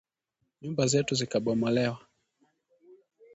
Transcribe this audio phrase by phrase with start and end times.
[0.61, 1.97] Nyumba zetu zikabomolewa